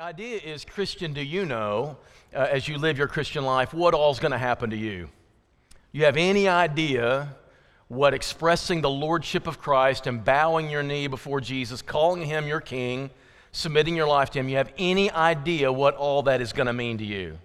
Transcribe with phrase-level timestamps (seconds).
[0.00, 1.98] idea is Christian, do you know,
[2.34, 5.10] uh, as you live your Christian life, what all's going to happen to you?
[5.92, 7.36] You have any idea
[7.88, 12.62] what expressing the lordship of Christ and bowing your knee before Jesus, calling him your
[12.62, 13.10] king,
[13.52, 16.72] submitting your life to him, you have any idea what all that is going to
[16.72, 17.36] mean to you?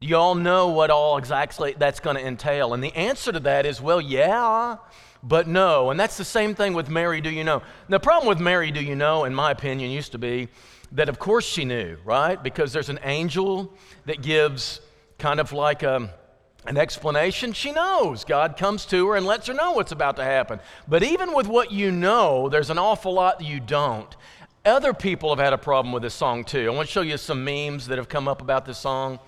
[0.00, 2.74] Do you all know what all exactly that's going to entail?
[2.74, 4.78] And the answer to that is, well, yeah,
[5.22, 5.90] but no.
[5.90, 7.62] And that's the same thing with Mary, do you know?
[7.88, 10.48] The problem with Mary, do you know, in my opinion, used to be
[10.96, 12.42] that of course she knew, right?
[12.42, 13.72] Because there's an angel
[14.06, 14.80] that gives
[15.18, 16.10] kind of like a,
[16.66, 17.52] an explanation.
[17.52, 18.24] She knows.
[18.24, 20.58] God comes to her and lets her know what's about to happen.
[20.88, 24.16] But even with what you know, there's an awful lot that you don't.
[24.64, 26.66] Other people have had a problem with this song too.
[26.66, 29.20] I want to show you some memes that have come up about this song.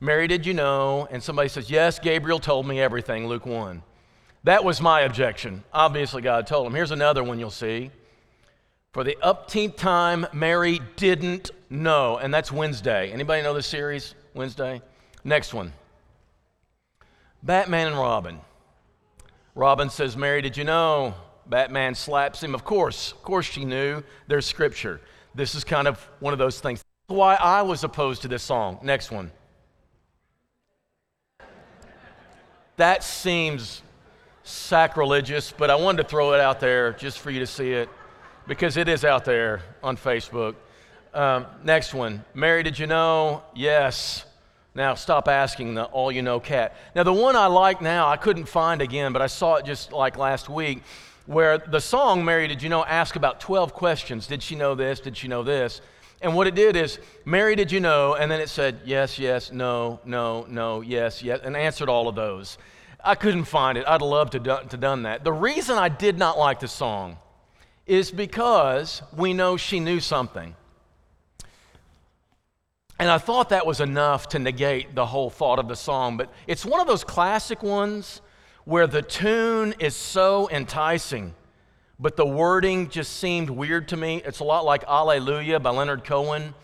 [0.00, 1.06] Mary, did you know?
[1.10, 3.82] And somebody says, Yes, Gabriel told me everything, Luke 1.
[4.44, 5.64] That was my objection.
[5.70, 6.74] Obviously, God told him.
[6.74, 7.90] Here's another one you'll see.
[8.92, 13.12] For the upteenth time, Mary didn't know, and that's Wednesday.
[13.12, 14.82] Anybody know the series, Wednesday?
[15.22, 15.72] Next one.
[17.40, 18.40] Batman and Robin.
[19.54, 21.14] Robin says, Mary, did you know?
[21.46, 22.52] Batman slaps him.
[22.52, 24.02] Of course, of course she knew.
[24.26, 25.00] There's scripture.
[25.36, 26.82] This is kind of one of those things.
[27.06, 28.80] That's why I was opposed to this song.
[28.82, 29.30] Next one.
[32.76, 33.82] That seems
[34.42, 37.88] sacrilegious, but I wanted to throw it out there just for you to see it
[38.50, 40.56] because it is out there on Facebook.
[41.14, 42.24] Um, next one.
[42.34, 43.44] Mary, did you know?
[43.54, 44.24] Yes.
[44.74, 46.74] Now stop asking the all you know cat.
[46.96, 49.92] Now, the one I like now, I couldn't find again, but I saw it just
[49.92, 50.82] like last week,
[51.26, 54.26] where the song, Mary, did you know, asked about 12 questions.
[54.26, 54.98] Did she know this?
[54.98, 55.80] Did she know this?
[56.20, 58.16] And what it did is, Mary, did you know?
[58.16, 62.16] And then it said, yes, yes, no, no, no, yes, yes, and answered all of
[62.16, 62.58] those.
[63.04, 63.84] I couldn't find it.
[63.86, 65.22] I'd love to to done that.
[65.22, 67.16] The reason I did not like the song
[67.90, 70.54] is because we know she knew something.
[73.00, 76.32] And I thought that was enough to negate the whole thought of the song, but
[76.46, 78.20] it's one of those classic ones
[78.64, 81.34] where the tune is so enticing,
[81.98, 84.22] but the wording just seemed weird to me.
[84.24, 86.54] It's a lot like Hallelujah by Leonard Cohen,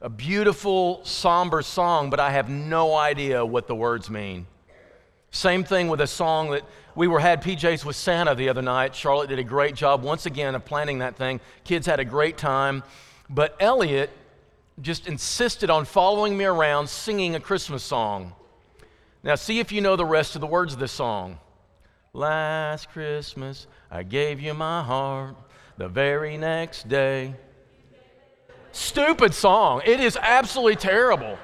[0.00, 4.46] a beautiful, somber song, but I have no idea what the words mean.
[5.30, 6.62] Same thing with a song that
[6.94, 8.94] we were had PJs with Santa the other night.
[8.94, 11.40] Charlotte did a great job once again of planning that thing.
[11.64, 12.82] Kids had a great time.
[13.28, 14.10] But Elliot
[14.80, 18.32] just insisted on following me around singing a Christmas song.
[19.22, 21.38] Now, see if you know the rest of the words of this song.
[22.12, 25.36] Last Christmas, I gave you my heart.
[25.76, 27.34] The very next day.
[28.72, 29.82] Stupid song.
[29.84, 31.38] It is absolutely terrible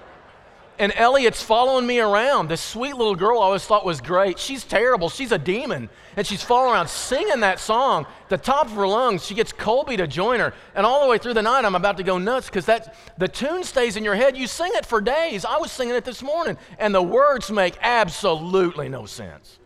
[0.78, 2.48] and Elliot's following me around.
[2.48, 4.38] This sweet little girl I always thought was great.
[4.38, 5.08] She's terrible.
[5.08, 5.88] She's a demon.
[6.16, 9.24] And she's following around singing that song, the top of her lungs.
[9.24, 10.54] She gets Colby to join her.
[10.74, 13.28] And all the way through the night, I'm about to go nuts because that the
[13.28, 14.36] tune stays in your head.
[14.36, 15.44] You sing it for days.
[15.44, 19.58] I was singing it this morning, and the words make absolutely no sense.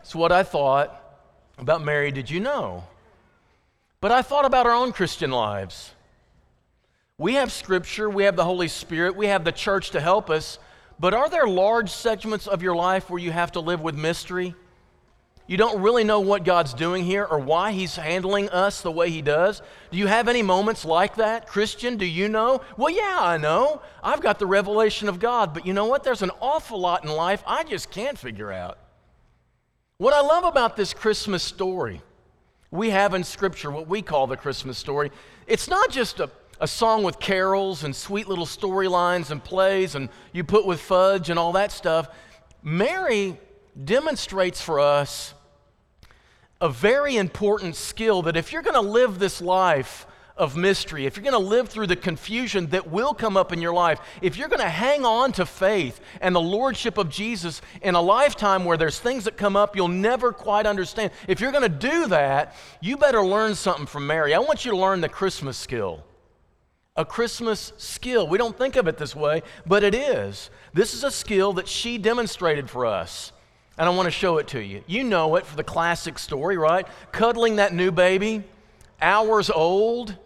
[0.00, 1.04] It's what I thought
[1.58, 2.84] about Mary, did you know?
[4.00, 5.92] But I thought about our own Christian lives.
[7.20, 10.60] We have Scripture, we have the Holy Spirit, we have the church to help us,
[11.00, 14.54] but are there large segments of your life where you have to live with mystery?
[15.48, 19.10] You don't really know what God's doing here or why He's handling us the way
[19.10, 19.62] He does.
[19.90, 21.48] Do you have any moments like that?
[21.48, 22.60] Christian, do you know?
[22.76, 23.82] Well, yeah, I know.
[24.00, 26.04] I've got the revelation of God, but you know what?
[26.04, 28.78] There's an awful lot in life I just can't figure out.
[29.96, 32.00] What I love about this Christmas story,
[32.70, 35.10] we have in Scripture what we call the Christmas story.
[35.48, 36.30] It's not just a
[36.60, 41.30] a song with carols and sweet little storylines and plays and you put with fudge
[41.30, 42.08] and all that stuff.
[42.62, 43.38] Mary
[43.84, 45.34] demonstrates for us
[46.60, 51.16] a very important skill that if you're going to live this life of mystery, if
[51.16, 54.36] you're going to live through the confusion that will come up in your life, if
[54.36, 58.64] you're going to hang on to faith and the lordship of Jesus in a lifetime
[58.64, 62.08] where there's things that come up you'll never quite understand, if you're going to do
[62.08, 64.34] that, you better learn something from Mary.
[64.34, 66.04] I want you to learn the Christmas skill
[66.98, 68.26] a Christmas skill.
[68.26, 70.50] We don't think of it this way, but it is.
[70.74, 73.32] This is a skill that she demonstrated for us.
[73.78, 74.82] And I want to show it to you.
[74.88, 76.86] You know it for the classic story, right?
[77.12, 78.42] Cuddling that new baby,
[79.00, 80.16] hours old.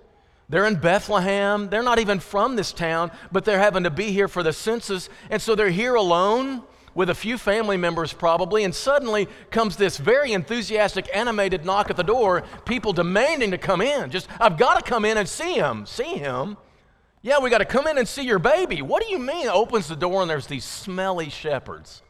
[0.48, 1.69] They're in Bethlehem.
[1.69, 5.10] They're not even from this town, but they're having to be here for the census.
[5.28, 6.62] And so they're here alone
[6.94, 11.96] with a few family members probably, and suddenly comes this very enthusiastic, animated knock at
[11.96, 14.10] the door, people demanding to come in.
[14.10, 15.86] Just, I've got to come in and see him.
[15.86, 16.56] See him?
[17.22, 18.82] Yeah, we got to come in and see your baby.
[18.82, 19.48] What do you mean?
[19.48, 22.02] Opens the door and there's these smelly shepherds.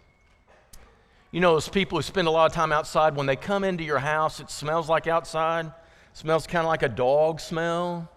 [1.31, 3.85] You know, those people who spend a lot of time outside, when they come into
[3.85, 5.73] your house, it smells like outside, it
[6.13, 8.11] smells kind of like a dog smell.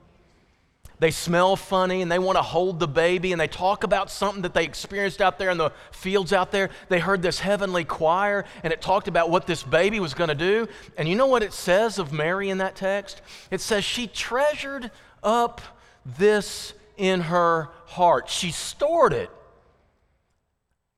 [1.00, 4.44] They smell funny and they want to hold the baby and they talk about something
[4.44, 6.70] that they experienced out there in the fields out there.
[6.90, 10.36] They heard this heavenly choir and it talked about what this baby was going to
[10.36, 10.68] do.
[10.98, 13.22] And you know what it says of Mary in that text?
[13.52, 15.62] It says she treasured up
[16.06, 19.30] this in her heart, she stored it.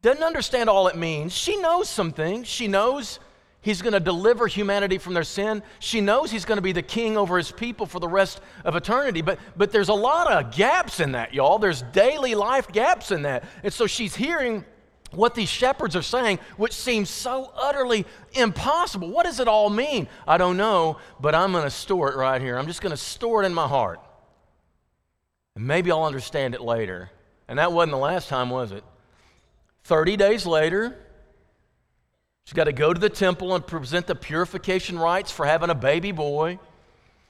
[0.04, 1.34] Doesn't understand all it means.
[1.34, 2.48] She knows some things.
[2.48, 3.20] She knows
[3.68, 5.62] He's going to deliver humanity from their sin.
[5.80, 8.78] She knows he's going to be the king over his people for the rest of
[8.78, 9.22] eternity.
[9.22, 11.60] But, but there's a lot of gaps in that, y'all.
[11.60, 13.44] There's daily life gaps in that.
[13.64, 14.64] And so she's hearing
[15.12, 19.10] what these shepherds are saying, which seems so utterly impossible.
[19.10, 20.08] What does it all mean?
[20.26, 22.58] I don't know, but I'm going to store it right here.
[22.58, 24.00] I'm just going to store it in my heart.
[25.58, 27.12] And maybe I'll understand it later.
[27.50, 28.86] And that wasn't the last time, was it?
[29.84, 30.98] 30 days later,
[32.48, 35.76] She's got to go to the temple and present the purification rites for having a
[35.76, 36.60] baby boy.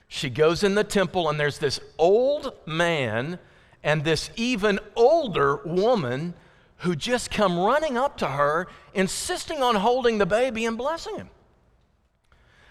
[0.08, 3.40] She goes in the temple, and there's this old man
[3.82, 6.36] and this even older woman
[6.82, 11.32] who just come running up to her, insisting on holding the baby and blessing him.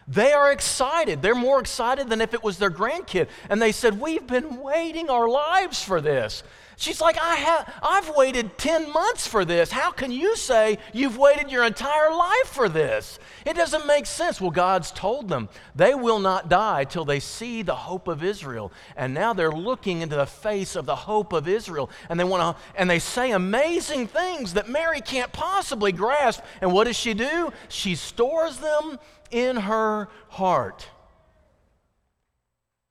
[0.07, 1.23] They are excited.
[1.23, 3.27] They're more excited than if it was their grandkid.
[3.51, 6.45] And they said, We've been waiting our lives for this.
[6.79, 9.71] She's like, I have, I've waited 10 months for this.
[9.71, 13.19] How can you say you've waited your entire life for this?
[13.47, 14.43] It doesn't make sense.
[14.43, 18.73] Well, God's told them they will not die till they see the hope of Israel.
[18.95, 21.89] And now they're looking into the face of the hope of Israel.
[22.11, 26.43] And they want to, and they say amazing things that Mary can't possibly grasp.
[26.61, 27.55] And what does she do?
[27.69, 28.99] She stores them
[29.31, 30.87] in her heart.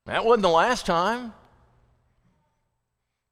[0.07, 1.33] That wasn't the last time.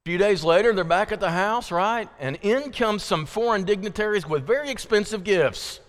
[0.06, 2.10] A few days later, they're back at the house, right?
[2.20, 5.80] And in comes some foreign dignitaries with very expensive gifts.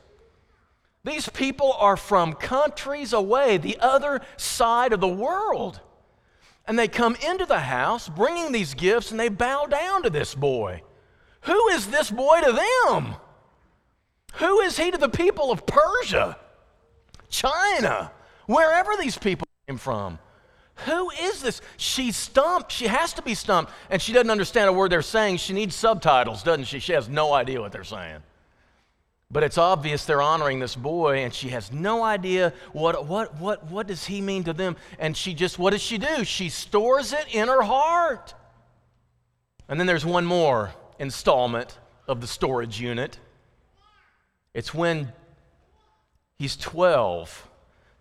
[1.03, 5.81] These people are from countries away, the other side of the world.
[6.65, 10.33] And they come into the house bringing these gifts and they bow down to this
[10.33, 10.81] boy.
[11.41, 13.15] Who is this boy to them?
[14.35, 16.37] Who is he to the people of Persia,
[17.27, 18.13] China,
[18.45, 20.19] wherever these people came from?
[20.79, 21.61] Who is this?
[21.77, 22.71] She's stumped.
[22.71, 23.71] She has to be stumped.
[23.89, 25.37] And she doesn't understand a word they're saying.
[25.37, 26.79] She needs subtitles, doesn't she?
[26.79, 28.21] She has no idea what they're saying.
[29.31, 33.65] But it's obvious they're honoring this boy, and she has no idea what, what, what,
[33.71, 34.75] what does he mean to them.
[34.99, 36.23] And she just, what does she do?
[36.23, 38.33] She stores it in her heart.
[39.67, 43.17] And then there's one more installment of the storage unit.
[44.53, 45.11] It's when
[46.37, 47.49] he's 12.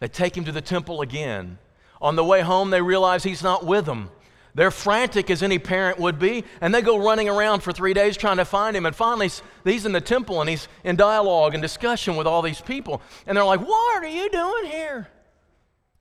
[0.00, 1.58] They take him to the temple again.
[2.04, 4.10] On the way home, they realize he's not with them.
[4.54, 8.18] They're frantic as any parent would be, and they go running around for three days
[8.18, 8.84] trying to find him.
[8.84, 9.30] And finally,
[9.64, 13.00] he's in the temple and he's in dialogue and discussion with all these people.
[13.26, 15.08] And they're like, What are you doing here?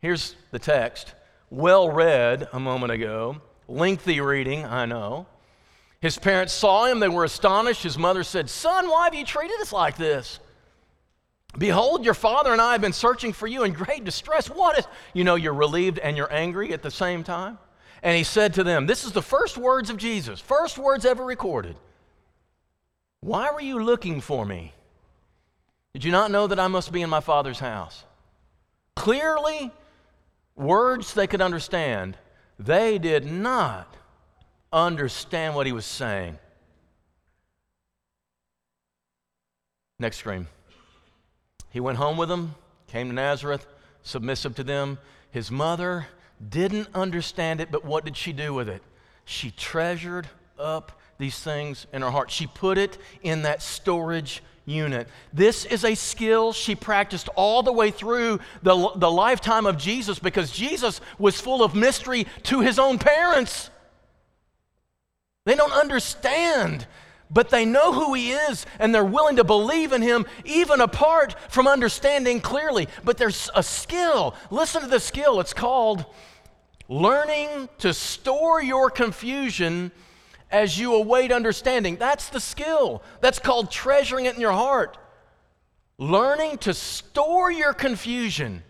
[0.02, 1.14] Here's the text.
[1.50, 3.38] Well read a moment ago.
[3.70, 5.26] Lengthy reading, I know.
[6.02, 7.84] His parents saw him, they were astonished.
[7.84, 10.42] His mother said, Son, why have you treated us like this?
[11.58, 14.48] Behold, your father and I have been searching for you in great distress.
[14.48, 17.60] What is, you know, you're relieved and you're angry at the same time?
[18.02, 21.24] And he said to them, This is the first words of Jesus, first words ever
[21.24, 21.76] recorded.
[23.22, 24.74] Why were you looking for me?
[25.94, 28.04] Did you not know that I must be in my father's house?
[28.96, 29.72] Clearly,
[30.56, 32.18] words they could understand.
[32.60, 33.96] They did not
[34.72, 36.38] understand what he was saying.
[40.00, 40.48] Next screen.
[41.74, 42.54] He went home with them,
[42.88, 43.66] came to Nazareth,
[44.04, 45.00] submissive to them.
[45.32, 46.06] His mother
[46.48, 48.84] didn't understand it, but what did she do with it?
[49.26, 50.28] She treasured
[50.60, 52.30] up these things in her heart.
[52.30, 55.08] She put it in that storage unit.
[55.34, 60.20] This is a skill she practiced all the way through the, the lifetime of Jesus
[60.20, 63.72] because Jesus was full of mystery to his own parents.
[65.46, 66.86] They don't understand
[67.32, 71.36] but they know who he is and they're willing to believe in him even apart
[71.50, 72.88] from understanding clearly.
[73.04, 74.36] But there's a skill.
[74.52, 75.40] Listen to the skill.
[75.40, 76.06] It's called
[76.88, 79.92] learning to store your confusion
[80.52, 81.98] as you await understanding.
[81.98, 83.02] That's the skill.
[83.22, 84.98] That's called treasuring it in your heart.
[85.98, 88.64] Learning to store your confusion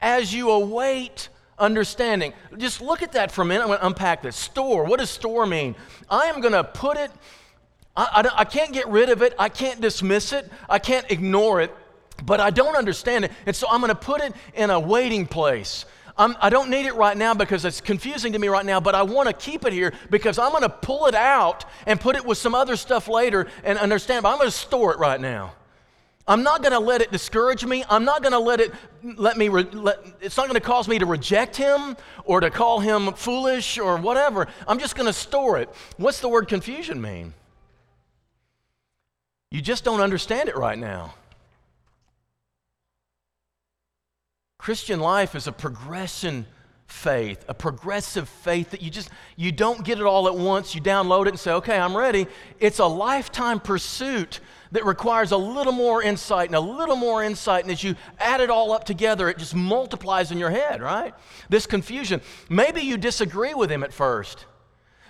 [0.00, 1.28] as you await
[1.58, 2.32] understanding.
[2.56, 3.62] Just look at that for a minute.
[3.62, 4.36] I'm going to unpack this.
[4.36, 4.84] Store.
[4.84, 5.74] What does store mean?
[6.08, 7.10] I am going to put it
[7.96, 9.34] I, I, I can't get rid of it.
[9.38, 10.50] I can't dismiss it.
[10.68, 11.74] I can't ignore it,
[12.24, 13.32] but I don't understand it.
[13.46, 15.84] And so I'm going to put it in a waiting place.
[16.16, 18.78] I'm, I do not need it right now because it's confusing to me right now,
[18.80, 22.00] but I want to keep it here because I'm going to pull it out and
[22.00, 24.22] put it with some other stuff later and understand.
[24.22, 25.54] But I'm going to store it right now.
[26.26, 27.84] I'm not going to let it discourage me.
[27.90, 28.72] I'm not going to let it
[29.16, 32.48] let me re, let, it's not going to cause me to reject him or to
[32.48, 34.46] call him foolish or whatever.
[34.66, 35.68] I'm just going to store it.
[35.98, 37.34] What's the word confusion mean?
[39.54, 41.14] You just don't understand it right now.
[44.58, 46.46] Christian life is a progression
[46.88, 50.74] faith, a progressive faith that you just you don't get it all at once.
[50.74, 52.26] You download it and say, "Okay, I'm ready."
[52.58, 54.40] It's a lifetime pursuit
[54.72, 57.62] that requires a little more insight and a little more insight.
[57.62, 61.14] And as you add it all up together, it just multiplies in your head, right?
[61.48, 62.22] This confusion.
[62.48, 64.46] Maybe you disagree with him at first.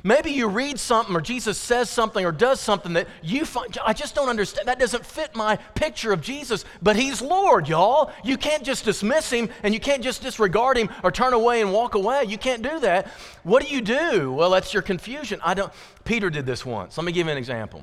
[0.06, 3.94] Maybe you read something or Jesus says something or does something that you find, I
[3.94, 4.68] just don't understand.
[4.68, 8.12] That doesn't fit my picture of Jesus, but He's Lord, y'all.
[8.22, 11.72] You can't just dismiss Him and you can't just disregard Him or turn away and
[11.72, 12.24] walk away.
[12.24, 13.06] You can't do that.
[13.44, 14.30] What do you do?
[14.30, 15.40] Well, that's your confusion.
[15.42, 15.72] I don't,
[16.04, 16.98] Peter did this once.
[16.98, 17.82] Let me give you an example.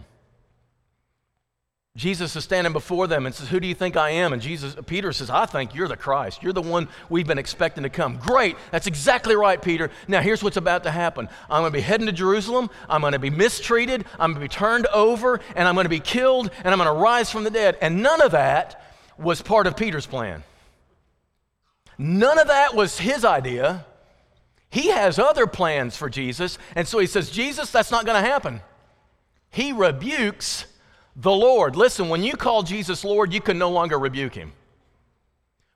[1.97, 4.31] Jesus is standing before them and says, Who do you think I am?
[4.31, 6.41] And Jesus, Peter says, I think you're the Christ.
[6.41, 8.15] You're the one we've been expecting to come.
[8.15, 8.55] Great.
[8.71, 9.91] That's exactly right, Peter.
[10.07, 12.69] Now, here's what's about to happen I'm going to be heading to Jerusalem.
[12.87, 14.05] I'm going to be mistreated.
[14.13, 16.87] I'm going to be turned over, and I'm going to be killed, and I'm going
[16.87, 17.77] to rise from the dead.
[17.81, 18.81] And none of that
[19.17, 20.43] was part of Peter's plan.
[21.97, 23.85] None of that was his idea.
[24.69, 26.57] He has other plans for Jesus.
[26.73, 28.61] And so he says, Jesus, that's not going to happen.
[29.49, 30.65] He rebukes
[31.15, 31.75] the Lord.
[31.75, 34.53] Listen, when you call Jesus Lord, you can no longer rebuke him.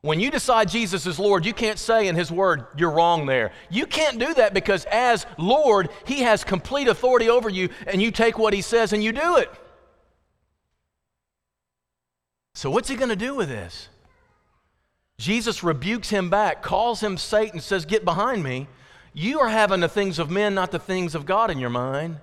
[0.01, 3.51] When you decide Jesus is Lord, you can't say in His Word, you're wrong there.
[3.71, 8.11] You can't do that because as Lord, He has complete authority over you, and you
[8.11, 9.49] take what He says and you do it.
[12.53, 13.89] So, what's He going to do with this?
[15.17, 18.67] Jesus rebukes him back, calls him Satan, says, Get behind me.
[19.13, 22.17] You are having the things of men, not the things of God in your mind.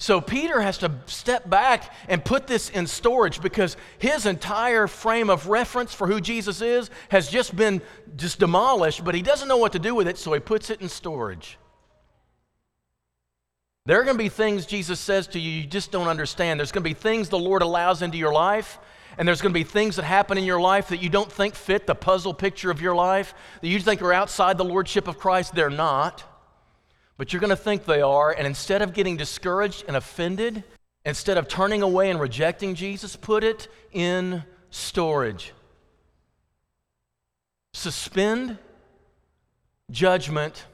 [0.00, 5.28] So Peter has to step back and put this in storage because his entire frame
[5.28, 7.82] of reference for who Jesus is has just been
[8.16, 10.80] just demolished, but he doesn't know what to do with it, so he puts it
[10.80, 11.58] in storage.
[13.84, 16.60] There are going to be things Jesus says to you you just don't understand.
[16.60, 18.78] There's going to be things the Lord allows into your life,
[19.18, 21.54] and there's going to be things that happen in your life that you don't think
[21.54, 25.18] fit the puzzle picture of your life, that you think are outside the lordship of
[25.18, 25.54] Christ.
[25.54, 26.24] They're not
[27.20, 28.32] but you're going to think they are.
[28.32, 30.64] And instead of getting discouraged and offended,
[31.04, 35.52] instead of turning away and rejecting Jesus, put it in storage.
[37.74, 38.56] Suspend
[39.90, 40.64] judgment.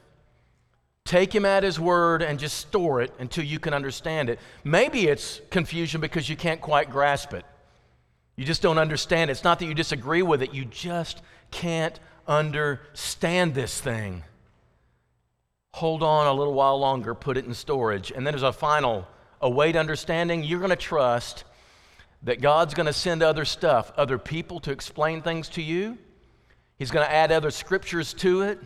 [1.04, 4.38] Take him at his word and just store it until you can understand it.
[4.62, 7.44] Maybe it's confusion because you can't quite grasp it.
[8.36, 9.32] You just don't understand it.
[9.32, 11.98] It's not that you disagree with it, you just can't
[12.28, 14.22] understand this thing
[15.76, 18.10] hold on a little while longer, put it in storage.
[18.10, 19.06] And then there's a final,
[19.42, 20.42] a await understanding.
[20.42, 21.44] You're going to trust
[22.22, 25.98] that God's going to send other stuff, other people to explain things to you.
[26.78, 28.58] He's going to add other scriptures to it.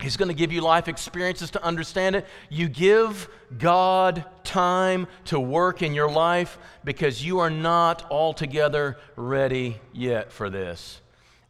[0.00, 2.26] He's going to give you life experiences to understand it.
[2.48, 9.80] You give God time to work in your life because you are not altogether ready
[9.92, 11.00] yet for this.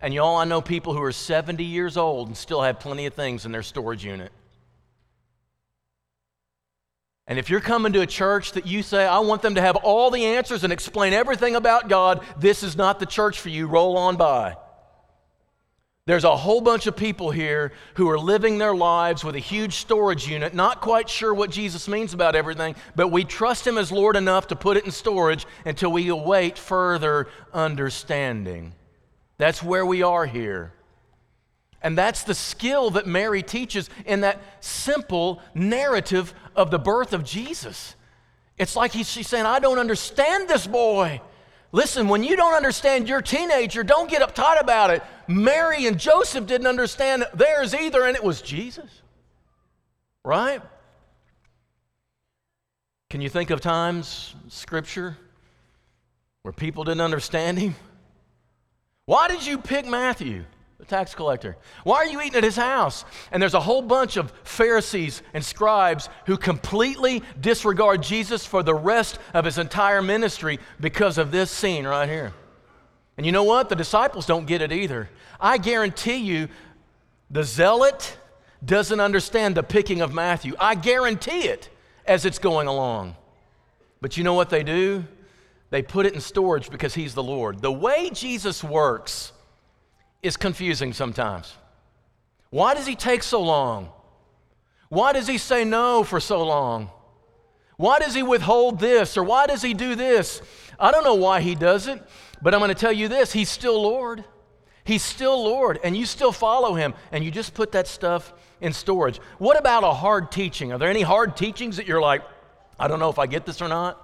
[0.00, 3.12] And y'all, I know people who are 70 years old and still have plenty of
[3.12, 4.32] things in their storage unit.
[7.28, 9.76] And if you're coming to a church that you say, I want them to have
[9.76, 13.66] all the answers and explain everything about God, this is not the church for you.
[13.66, 14.56] Roll on by.
[16.06, 19.74] There's a whole bunch of people here who are living their lives with a huge
[19.74, 23.90] storage unit, not quite sure what Jesus means about everything, but we trust Him as
[23.90, 28.72] Lord enough to put it in storage until we await further understanding.
[29.36, 30.72] That's where we are here.
[31.82, 37.24] And that's the skill that Mary teaches in that simple narrative of the birth of
[37.24, 37.94] Jesus.
[38.58, 41.20] It's like she's saying, I don't understand this boy.
[41.72, 45.02] Listen, when you don't understand your teenager, don't get uptight about it.
[45.28, 49.02] Mary and Joseph didn't understand theirs either, and it was Jesus.
[50.24, 50.62] Right?
[53.10, 55.16] Can you think of times, scripture,
[56.42, 57.74] where people didn't understand him?
[59.04, 60.44] Why did you pick Matthew?
[60.78, 61.56] The tax collector.
[61.84, 63.04] Why are you eating at his house?
[63.32, 68.74] And there's a whole bunch of Pharisees and scribes who completely disregard Jesus for the
[68.74, 72.34] rest of his entire ministry because of this scene right here.
[73.16, 73.70] And you know what?
[73.70, 75.08] The disciples don't get it either.
[75.40, 76.48] I guarantee you,
[77.30, 78.16] the zealot
[78.64, 80.54] doesn't understand the picking of Matthew.
[80.58, 81.70] I guarantee it
[82.04, 83.16] as it's going along.
[84.00, 85.04] But you know what they do?
[85.70, 87.60] They put it in storage because he's the Lord.
[87.60, 89.32] The way Jesus works,
[90.26, 91.54] is confusing sometimes.
[92.50, 93.90] Why does he take so long?
[94.88, 96.90] Why does he say no for so long?
[97.76, 100.40] Why does he withhold this or why does he do this?
[100.78, 102.02] I don't know why he does it,
[102.40, 104.24] but I'm going to tell you this He's still Lord.
[104.84, 108.72] He's still Lord, and you still follow him, and you just put that stuff in
[108.72, 109.18] storage.
[109.38, 110.72] What about a hard teaching?
[110.72, 112.22] Are there any hard teachings that you're like,
[112.78, 114.00] I don't know if I get this or not?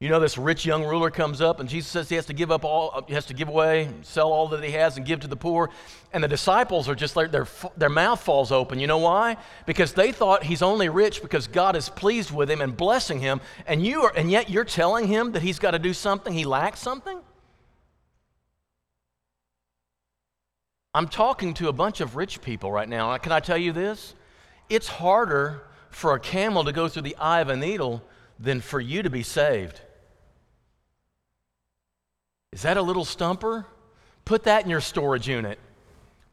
[0.00, 2.50] You know, this rich young ruler comes up, and Jesus says he has to give
[2.50, 5.28] up all, he has to give away, sell all that he has, and give to
[5.28, 5.68] the poor.
[6.14, 8.80] And the disciples are just like, their, their mouth falls open.
[8.80, 9.36] You know why?
[9.66, 13.42] Because they thought he's only rich because God is pleased with him and blessing him.
[13.66, 16.46] And, you are, and yet you're telling him that he's got to do something, he
[16.46, 17.20] lacks something?
[20.94, 23.14] I'm talking to a bunch of rich people right now.
[23.18, 24.14] Can I tell you this?
[24.70, 28.02] It's harder for a camel to go through the eye of a needle
[28.38, 29.82] than for you to be saved.
[32.52, 33.66] Is that a little stumper?
[34.24, 35.58] Put that in your storage unit.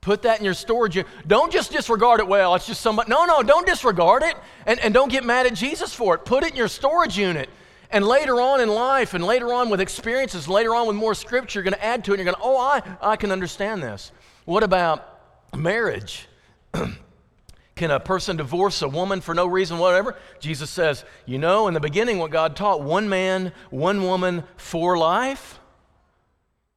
[0.02, 1.12] Put that in your storage unit.
[1.28, 2.28] Don't just disregard it.
[2.28, 3.10] Well, it's just somebody.
[3.10, 6.26] No, no, don't disregard it and, and don't get mad at Jesus for it.
[6.26, 7.50] Put it in your storage unit.
[7.90, 11.60] And later on in life, and later on with experiences, later on with more scripture,
[11.60, 12.20] you're going to add to it.
[12.20, 14.12] And you're going to, oh, I, I can understand this.
[14.46, 15.20] What about
[15.56, 16.28] marriage?
[17.76, 20.16] Can a person divorce a woman for no reason, whatever?
[20.40, 24.98] Jesus says, you know, in the beginning, what God taught one man, one woman for
[24.98, 25.60] life.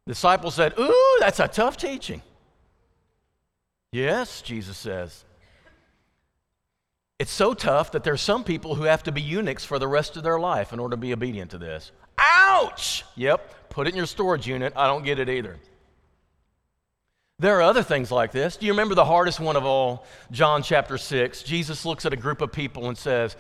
[0.07, 2.23] Disciples said, Ooh, that's a tough teaching.
[3.93, 5.25] Yes, Jesus says.
[7.19, 10.17] It's so tough that there's some people who have to be eunuchs for the rest
[10.17, 11.93] of their life in order to be obedient to this.
[12.17, 13.05] Ouch!
[13.17, 14.73] Yep, put it in your storage unit.
[14.75, 15.59] I don't get it either.
[17.39, 18.57] There are other things like this.
[18.57, 20.05] Do you remember the hardest one of all?
[20.31, 21.43] John chapter 6.
[21.43, 23.37] Jesus looks at a group of people and says,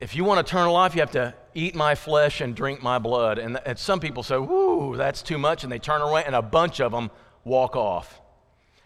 [0.00, 3.38] if you want eternal life, you have to eat my flesh and drink my blood.
[3.38, 5.62] And, and some people say, whoo, that's too much.
[5.62, 7.10] And they turn away, and a bunch of them
[7.44, 8.20] walk off.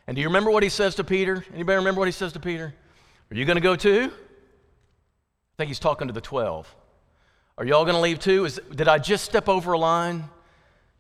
[0.07, 1.45] And do you remember what he says to Peter?
[1.53, 2.75] Anybody remember what he says to Peter?
[3.31, 4.11] Are you going to go too?
[4.11, 6.75] I think he's talking to the 12.
[7.59, 8.45] Are y'all going to leave too?
[8.45, 10.25] Is, did I just step over a line?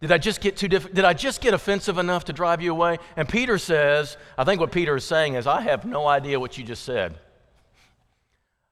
[0.00, 2.72] Did I just get too diff- Did I just get offensive enough to drive you
[2.72, 2.98] away?
[3.16, 6.58] And Peter says, I think what Peter is saying is, I have no idea what
[6.58, 7.18] you just said.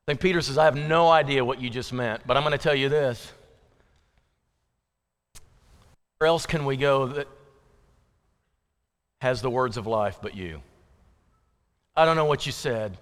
[0.09, 2.59] Think Peter says, I have no idea what you just meant, but I'm going to
[2.59, 3.31] tell you this.
[6.17, 7.29] Where else can we go that
[9.21, 10.63] has the words of life but you?
[11.95, 12.97] I don't know what you said.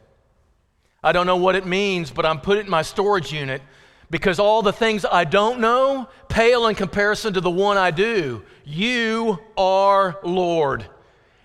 [1.00, 3.62] I don't know what it means, but I'm putting it in my storage unit
[4.11, 8.42] because all the things I don't know pale in comparison to the one I do.
[8.64, 10.87] You are Lord.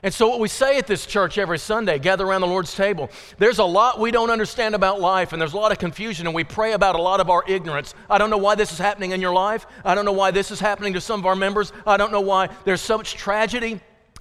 [0.04, 3.12] And so, what we say at this church every Sunday, gather around the Lord's table,
[3.38, 6.36] there's a lot we don't understand about life, and there's a lot of confusion, and
[6.36, 7.94] we pray about a lot of our ignorance.
[8.10, 9.68] I don't know why this is happening in your life.
[9.86, 11.72] I don't know why this is happening to some of our members.
[11.86, 13.80] I don't know why there's so much tragedy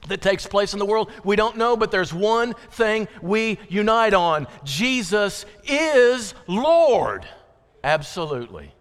[0.08, 1.10] that takes place in the world.
[1.24, 7.26] We don't know, but there's one thing we unite on Jesus is Lord.
[7.82, 8.74] Absolutely.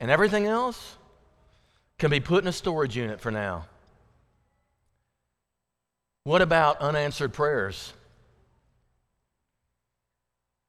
[0.00, 0.96] And everything else
[1.98, 3.66] can be put in a storage unit for now.
[6.28, 7.94] What about unanswered prayers?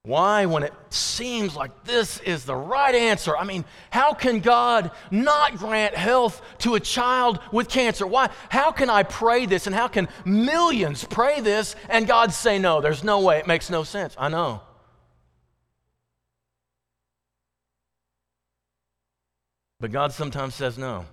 [0.03, 3.35] Why, when it seems like this is the right answer?
[3.35, 8.07] I mean, how can God not grant health to a child with cancer?
[8.07, 8.29] Why?
[8.47, 12.79] How can I pray this and how can millions pray this and God say no?
[12.79, 13.39] There's no way.
[13.39, 14.15] It makes no sense.
[14.17, 14.61] I know.
[19.81, 21.03] But God sometimes says no.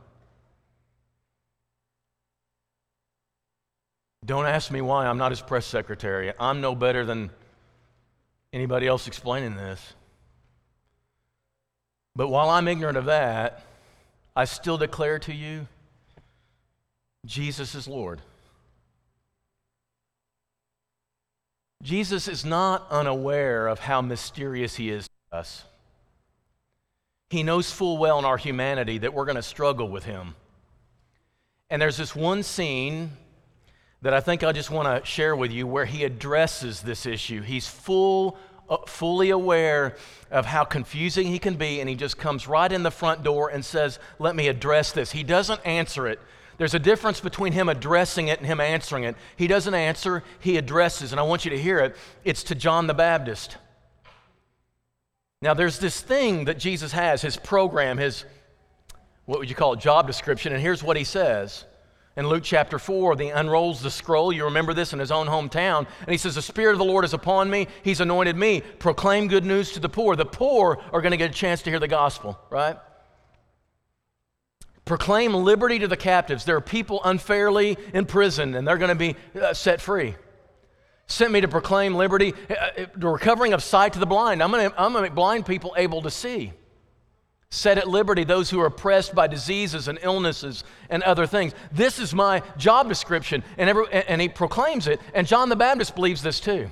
[4.26, 6.32] Don't ask me why I'm not his press secretary.
[6.38, 7.30] I'm no better than
[8.52, 9.94] anybody else explaining this.
[12.16, 13.64] But while I'm ignorant of that,
[14.34, 15.68] I still declare to you
[17.24, 18.20] Jesus is Lord.
[21.82, 25.64] Jesus is not unaware of how mysterious he is to us.
[27.30, 30.34] He knows full well in our humanity that we're going to struggle with him.
[31.70, 33.12] And there's this one scene
[34.06, 37.42] that I think I just want to share with you where he addresses this issue.
[37.42, 38.38] He's full,
[38.70, 39.96] uh, fully aware
[40.30, 43.48] of how confusing he can be, and he just comes right in the front door
[43.48, 45.10] and says, Let me address this.
[45.10, 46.20] He doesn't answer it.
[46.56, 49.16] There's a difference between him addressing it and him answering it.
[49.34, 51.96] He doesn't answer, he addresses, and I want you to hear it.
[52.22, 53.56] It's to John the Baptist.
[55.42, 58.24] Now, there's this thing that Jesus has, his program, his,
[59.24, 61.64] what would you call it, job description, and here's what he says
[62.16, 64.32] in Luke chapter 4, he unrolls the scroll.
[64.32, 65.86] You remember this in his own hometown.
[66.00, 67.68] And he says, The Spirit of the Lord is upon me.
[67.82, 68.62] He's anointed me.
[68.78, 70.16] Proclaim good news to the poor.
[70.16, 72.78] The poor are going to get a chance to hear the gospel, right?
[74.86, 76.46] Proclaim liberty to the captives.
[76.46, 80.14] There are people unfairly in prison, and they're going to be uh, set free.
[81.08, 84.42] sent me to proclaim liberty, uh, uh, the recovering of sight to the blind.
[84.42, 86.54] I'm going to I'm gonna make blind people able to see.
[87.50, 91.54] Set at liberty those who are oppressed by diseases and illnesses and other things.
[91.70, 93.44] This is my job description.
[93.56, 95.00] And, every, and he proclaims it.
[95.14, 96.70] And John the Baptist believes this too.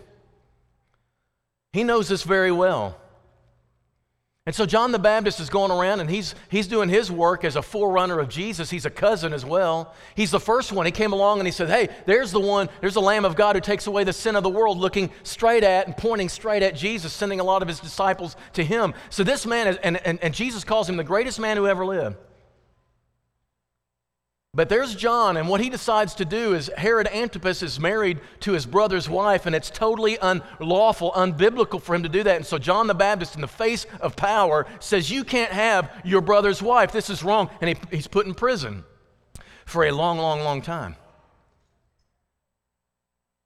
[1.73, 2.99] He knows this very well.
[4.47, 7.57] And so John the Baptist is going around and he's, he's doing his work as
[7.57, 8.69] a forerunner of Jesus.
[8.69, 9.95] He's a cousin as well.
[10.15, 10.85] He's the first one.
[10.85, 13.57] He came along and he said, Hey, there's the one, there's the Lamb of God
[13.57, 16.77] who takes away the sin of the world, looking straight at and pointing straight at
[16.77, 18.93] Jesus, sending a lot of his disciples to him.
[19.09, 21.87] So this man, is, and, and, and Jesus calls him the greatest man who ever
[21.87, 22.17] lived.
[24.55, 28.53] But there's John, and what he decides to do is Herod Antipas is married to
[28.53, 32.37] his brother's wife, and it's totally unlawful, unbiblical for him to do that.
[32.37, 36.21] And so John the Baptist, in the face of power, says, You can't have your
[36.21, 36.93] brother's wife.
[36.93, 37.51] This is wrong.
[37.61, 38.85] And he, he's put in prison
[39.67, 40.95] for a long, long, long time.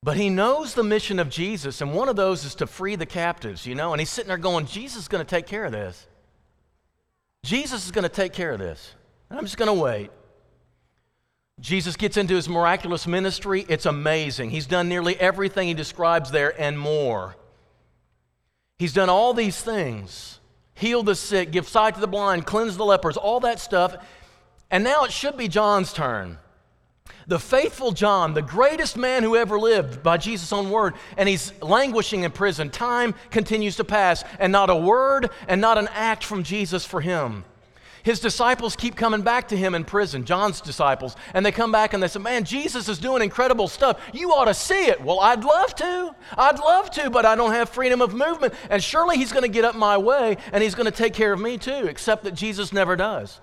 [0.02, 3.06] But he knows the mission of Jesus, and one of those is to free the
[3.06, 3.92] captives, you know?
[3.92, 6.06] And he's sitting there going, Jesus is going to take care of this.
[7.44, 8.94] Jesus is going to take care of this.
[9.30, 10.10] I'm just going to wait.
[11.60, 13.66] Jesus gets into his miraculous ministry.
[13.68, 14.50] It's amazing.
[14.50, 17.36] He's done nearly everything he describes there and more.
[18.78, 20.38] He's done all these things
[20.78, 23.96] heal the sick, give sight to the blind, cleanse the lepers, all that stuff.
[24.70, 26.38] And now it should be John's turn.
[27.26, 31.52] The faithful John, the greatest man who ever lived by Jesus' own word, and he's
[31.60, 32.70] languishing in prison.
[32.70, 37.00] Time continues to pass, and not a word and not an act from Jesus for
[37.00, 37.44] him.
[38.02, 41.92] His disciples keep coming back to him in prison, John's disciples, and they come back
[41.92, 44.00] and they say, Man, Jesus is doing incredible stuff.
[44.12, 45.00] You ought to see it.
[45.00, 46.14] Well, I'd love to.
[46.36, 48.54] I'd love to, but I don't have freedom of movement.
[48.70, 51.32] And surely he's going to get up my way and he's going to take care
[51.32, 53.40] of me too, except that Jesus never does.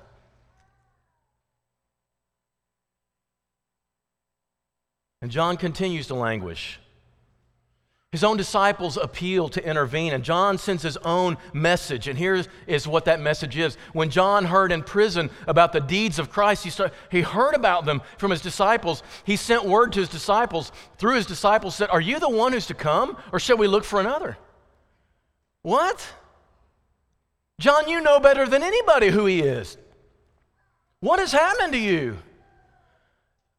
[5.21, 6.79] And John continues to languish.
[8.15, 12.07] His own disciples appeal to intervene, and John sends his own message.
[12.07, 13.75] And here is what that message is.
[13.91, 17.83] When John heard in prison about the deeds of Christ, he, started, he heard about
[17.83, 19.03] them from his disciples.
[19.25, 22.67] He sent word to his disciples through his disciples, said, Are you the one who's
[22.67, 24.37] to come, or shall we look for another?
[25.63, 26.07] What?
[27.59, 29.77] John, you know better than anybody who he is.
[31.01, 32.17] What has happened to you?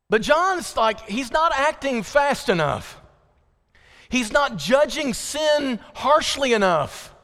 [0.09, 3.03] But John's like, he's not acting fast enough.
[4.09, 7.15] He's not judging sin harshly enough.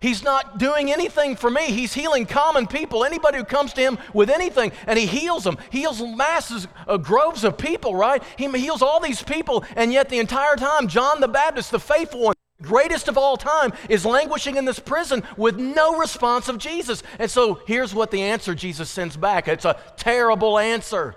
[0.00, 1.66] He's not doing anything for me.
[1.66, 5.56] He's healing common people, anybody who comes to him with anything, and he heals them.
[5.70, 8.22] He heals masses, uh, groves of people, right?
[8.36, 12.20] He heals all these people, and yet the entire time, John the Baptist, the faithful
[12.20, 17.02] one, greatest of all time, is languishing in this prison with no response of Jesus.
[17.18, 21.16] And so here's what the answer Jesus sends back it's a terrible answer.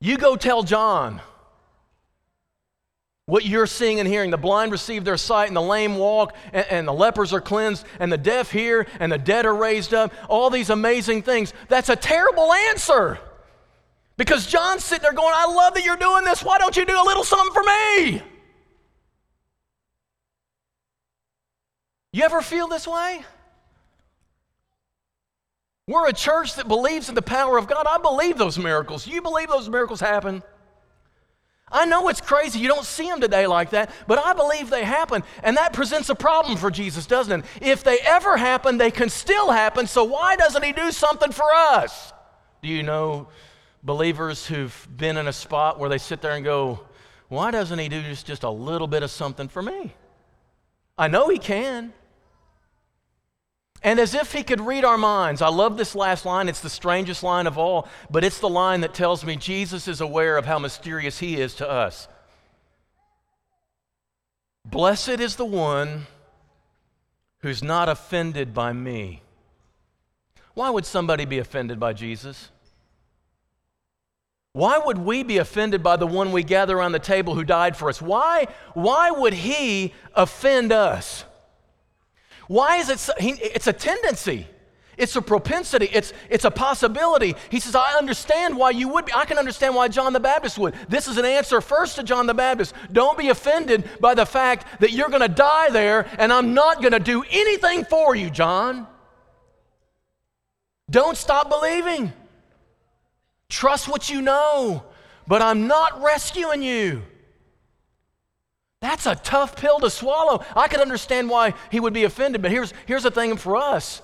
[0.00, 1.20] You go tell John
[3.28, 4.30] what you're seeing and hearing.
[4.30, 7.84] The blind receive their sight, and the lame walk, and, and, the lepers are cleansed,
[8.00, 10.14] and the deaf hear, and the dead are raised up.
[10.30, 11.52] All these amazing things.
[11.68, 13.18] That's a terrible answer.
[14.16, 16.42] Because John's sitting there going, I love that you're doing this.
[16.42, 18.22] Why don't you do a little something for me?
[22.14, 23.26] You ever feel this way?
[25.86, 27.86] We're a church that believes in the power of God.
[27.86, 29.06] I believe those miracles.
[29.06, 30.42] You believe those miracles happen?
[31.70, 32.58] I know it's crazy.
[32.58, 35.22] You don't see them today like that, but I believe they happen.
[35.42, 37.46] And that presents a problem for Jesus, doesn't it?
[37.60, 39.86] If they ever happen, they can still happen.
[39.86, 42.12] So why doesn't He do something for us?
[42.62, 43.28] Do you know
[43.82, 46.80] believers who've been in a spot where they sit there and go,
[47.28, 49.94] why doesn't He do just, just a little bit of something for me?
[50.96, 51.92] I know He can.
[53.82, 56.48] And as if he could read our minds, I love this last line.
[56.48, 60.00] It's the strangest line of all, but it's the line that tells me Jesus is
[60.00, 62.08] aware of how mysterious he is to us.
[64.64, 66.06] Blessed is the one
[67.40, 69.22] who's not offended by me.
[70.54, 72.50] Why would somebody be offended by Jesus?
[74.52, 77.76] Why would we be offended by the one we gather around the table who died
[77.76, 78.02] for us?
[78.02, 81.24] Why, why would he offend us?
[82.48, 82.98] Why is it?
[82.98, 84.46] So, he, it's a tendency.
[84.98, 85.88] It's a propensity.
[85.92, 87.36] It's, it's a possibility.
[87.50, 89.12] He says, I understand why you would be.
[89.14, 90.74] I can understand why John the Baptist would.
[90.88, 92.74] This is an answer first to John the Baptist.
[92.90, 96.80] Don't be offended by the fact that you're going to die there and I'm not
[96.80, 98.88] going to do anything for you, John.
[100.90, 102.12] Don't stop believing.
[103.48, 104.82] Trust what you know,
[105.28, 107.02] but I'm not rescuing you.
[108.80, 110.44] That's a tough pill to swallow.
[110.54, 114.02] I could understand why he would be offended, but here's, here's the thing for us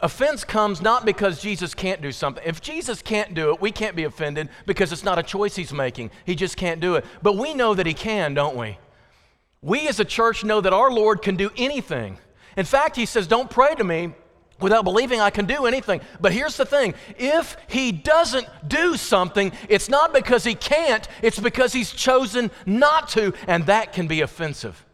[0.00, 2.42] Offense comes not because Jesus can't do something.
[2.44, 5.72] If Jesus can't do it, we can't be offended because it's not a choice he's
[5.72, 6.10] making.
[6.26, 7.04] He just can't do it.
[7.22, 8.78] But we know that he can, don't we?
[9.62, 12.18] We as a church know that our Lord can do anything.
[12.58, 14.12] In fact, he says, Don't pray to me
[14.60, 16.00] without believing I can do anything.
[16.20, 21.38] But here's the thing if he doesn't do something, it's not because he can't, it's
[21.38, 24.84] because he's chosen not to, and that can be offensive.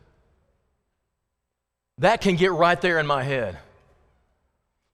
[1.98, 3.58] That can get right there in my head.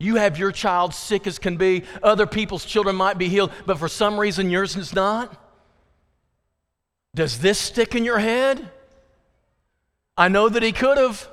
[0.00, 3.78] You have your child sick as can be, other people's children might be healed, but
[3.78, 5.34] for some reason yours is not.
[7.14, 8.70] Does this stick in your head?
[10.16, 11.28] I know that he could have.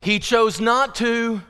[0.00, 1.42] He chose not to.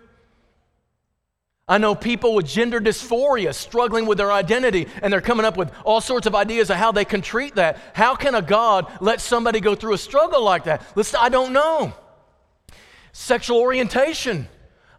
[1.68, 5.72] I know people with gender dysphoria struggling with their identity, and they're coming up with
[5.84, 7.78] all sorts of ideas of how they can treat that.
[7.94, 10.84] How can a God let somebody go through a struggle like that?
[10.96, 11.94] Listen, I don't know.
[13.12, 14.48] Sexual orientation.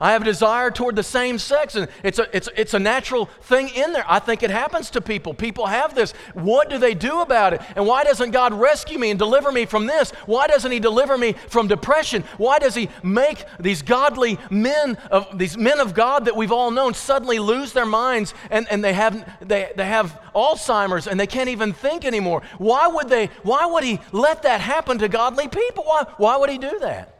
[0.04, 3.28] I have a desire toward the same sex, and it's a, it's, it's a natural
[3.44, 4.04] thing in there.
[4.06, 5.34] I think it happens to people.
[5.34, 6.12] People have this.
[6.34, 7.62] What do they do about it?
[7.78, 10.12] And why doesn't God rescue me and deliver me from this?
[10.26, 12.26] Why doesn't He deliver me from depression?
[12.36, 16.70] Why does He make these godly men of these men of God that we've all
[16.70, 21.28] known suddenly lose their minds and, and they have they, they have Alzheimer's and they
[21.28, 22.42] can't even think anymore?
[22.58, 25.86] Why would they why would He let that happen to godly people?
[25.86, 27.12] Why, why would He do that?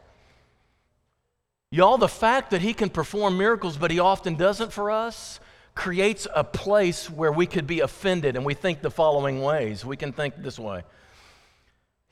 [1.74, 5.40] Y'all, the fact that He can perform miracles, but He often doesn't for us,
[5.74, 9.84] creates a place where we could be offended, and we think the following ways.
[9.84, 10.84] We can think this way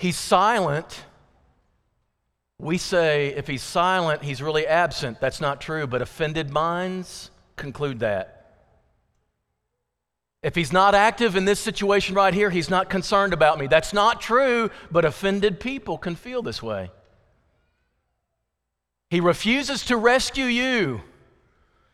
[0.01, 1.05] He's silent.
[2.59, 5.21] We say if He's silent, He's really absent.
[5.21, 8.39] That's not true, but offended minds conclude that.
[10.43, 13.69] If he's not active in this situation right here, he's not concerned about me.
[13.69, 16.91] That's not true, but offended people can feel this way.
[19.13, 21.03] He refuses to rescue you.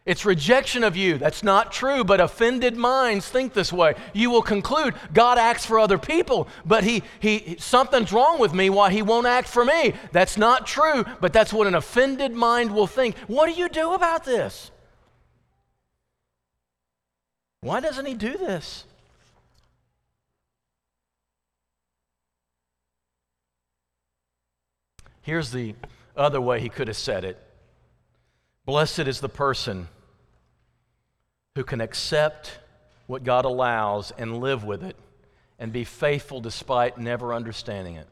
[0.07, 1.19] It's rejection of you.
[1.19, 3.97] That's not true, but offended minds think this way.
[4.13, 8.71] You will conclude God acts for other people, but he, he, something's wrong with me
[8.71, 9.95] why he won't act for me.
[10.13, 13.19] That's not true, but that's what an offended mind will think.
[13.27, 14.71] What do you do about this?
[17.63, 18.85] Why doesn't he do this?
[25.23, 25.75] Here's the
[26.19, 27.43] other way he could have said it
[28.65, 29.89] Blessed is the person
[31.55, 32.59] who can accept
[33.07, 34.95] what God allows and live with it
[35.59, 38.07] and be faithful despite never understanding it.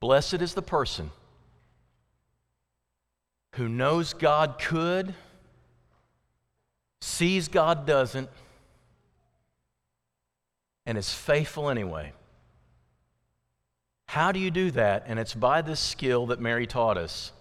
[0.00, 1.10] Blessed is the person
[3.54, 5.14] who knows God could,
[7.00, 8.28] sees God doesn't,
[10.84, 12.12] and is faithful anyway.
[14.12, 15.04] How do you do that?
[15.06, 17.32] And it's by this skill that Mary taught us.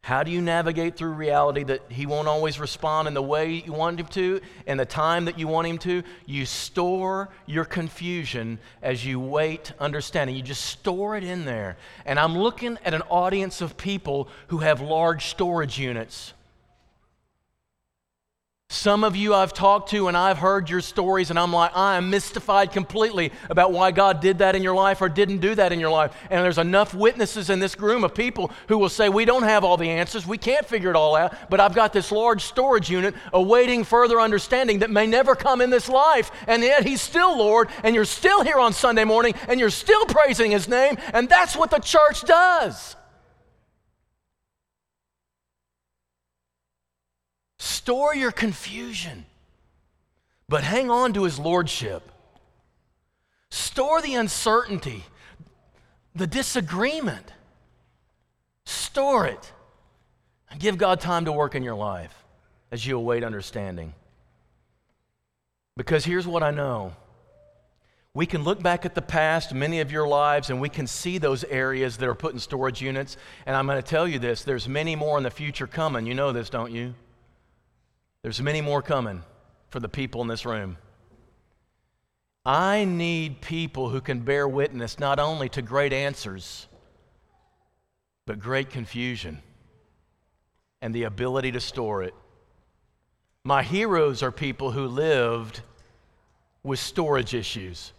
[0.00, 3.74] How do you navigate through reality that he won't always respond in the way you
[3.74, 6.02] want him to and the time that you want him to?
[6.24, 10.36] You store your confusion as you wait understanding.
[10.36, 11.76] You just store it in there.
[12.06, 16.32] And I'm looking at an audience of people who have large storage units.
[18.86, 21.96] Some of you I've talked to and I've heard your stories, and I'm like, I
[21.96, 25.72] am mystified completely about why God did that in your life or didn't do that
[25.72, 26.14] in your life.
[26.30, 29.64] And there's enough witnesses in this room of people who will say, We don't have
[29.64, 32.90] all the answers, we can't figure it all out, but I've got this large storage
[32.90, 36.30] unit awaiting further understanding that may never come in this life.
[36.46, 40.06] And yet He's still Lord, and you're still here on Sunday morning, and you're still
[40.06, 42.96] praising His name, and that's what the church does.
[47.86, 49.26] Store your confusion,
[50.48, 52.10] but hang on to his lordship.
[53.48, 55.04] Store the uncertainty,
[56.12, 57.32] the disagreement.
[58.64, 59.52] Store it.
[60.50, 62.12] And give God time to work in your life
[62.72, 63.94] as you await understanding.
[65.76, 66.92] Because here's what I know.
[68.14, 71.18] We can look back at the past, many of your lives, and we can see
[71.18, 73.16] those areas that are put in storage units.
[73.46, 76.04] And I'm going to tell you this there's many more in the future coming.
[76.04, 76.92] You know this, don't you?
[78.22, 79.22] There's many more coming
[79.68, 80.78] for the people in this room.
[82.44, 86.68] I need people who can bear witness not only to great answers,
[88.24, 89.42] but great confusion
[90.80, 92.14] and the ability to store it.
[93.44, 95.60] My heroes are people who lived
[96.62, 97.92] with storage issues.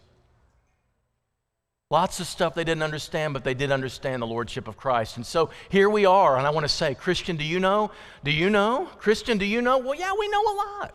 [1.90, 5.16] Lots of stuff they didn't understand, but they did understand the Lordship of Christ.
[5.16, 6.36] And so here we are.
[6.36, 7.90] And I want to say, Christian, do you know?
[8.24, 8.90] Do you know?
[8.98, 9.78] Christian, do you know?
[9.78, 10.94] Well, yeah, we know a lot.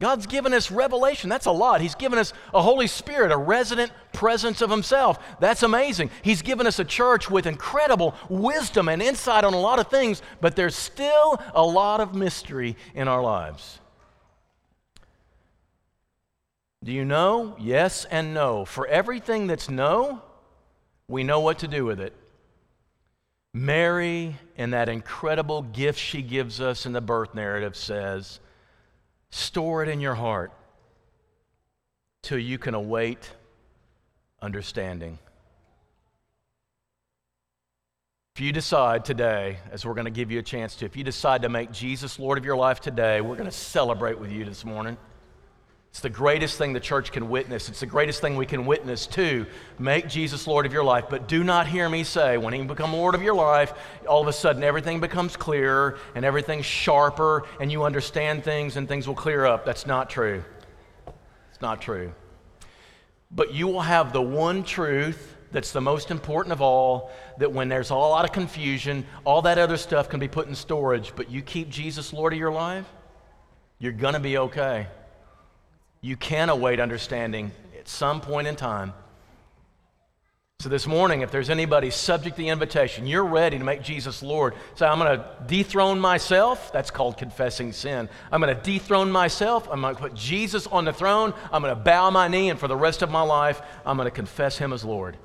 [0.00, 1.30] God's given us revelation.
[1.30, 1.80] That's a lot.
[1.80, 5.18] He's given us a Holy Spirit, a resident presence of Himself.
[5.40, 6.10] That's amazing.
[6.22, 10.22] He's given us a church with incredible wisdom and insight on a lot of things,
[10.40, 13.80] but there's still a lot of mystery in our lives.
[16.84, 17.56] Do you know?
[17.58, 18.66] Yes and no.
[18.66, 20.20] For everything that's no,
[21.08, 22.14] we know what to do with it.
[23.54, 28.38] Mary, in that incredible gift she gives us in the birth narrative, says,
[29.30, 30.52] Store it in your heart
[32.22, 33.30] till you can await
[34.42, 35.18] understanding.
[38.34, 41.04] If you decide today, as we're going to give you a chance to, if you
[41.04, 44.44] decide to make Jesus Lord of your life today, we're going to celebrate with you
[44.44, 44.96] this morning.
[45.94, 47.68] It's the greatest thing the church can witness.
[47.68, 49.46] It's the greatest thing we can witness to
[49.78, 51.04] make Jesus Lord of your life.
[51.08, 53.72] But do not hear me say, when He become Lord of your life,
[54.08, 58.88] all of a sudden everything becomes clearer and everything's sharper and you understand things and
[58.88, 59.64] things will clear up.
[59.64, 60.42] That's not true.
[61.52, 62.12] It's not true.
[63.30, 67.68] But you will have the one truth that's the most important of all that when
[67.68, 71.30] there's a lot of confusion, all that other stuff can be put in storage, but
[71.30, 72.86] you keep Jesus Lord of your life,
[73.78, 74.88] you're going to be okay.
[76.04, 78.92] You can await understanding at some point in time.
[80.60, 84.22] So, this morning, if there's anybody subject to the invitation, you're ready to make Jesus
[84.22, 84.52] Lord.
[84.74, 86.70] Say, I'm going to dethrone myself.
[86.74, 88.10] That's called confessing sin.
[88.30, 89.66] I'm going to dethrone myself.
[89.72, 91.32] I'm going to put Jesus on the throne.
[91.50, 94.04] I'm going to bow my knee, and for the rest of my life, I'm going
[94.04, 95.16] to confess Him as Lord.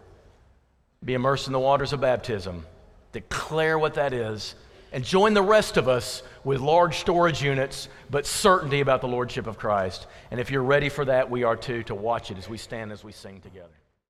[1.03, 2.65] Be immersed in the waters of baptism.
[3.11, 4.55] Declare what that is
[4.91, 9.47] and join the rest of us with large storage units, but certainty about the Lordship
[9.47, 10.08] of Christ.
[10.32, 12.91] And if you're ready for that, we are too, to watch it as we stand
[12.91, 13.78] as we sing together.